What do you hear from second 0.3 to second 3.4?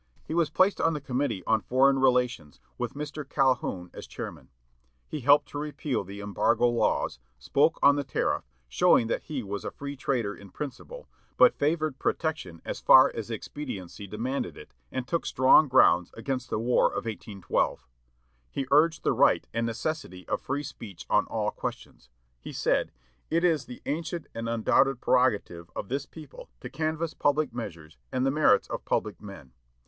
was placed on the committee on Foreign Relations, with Mr.